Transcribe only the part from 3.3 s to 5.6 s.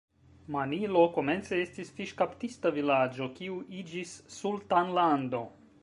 kiu iĝis sultanlando.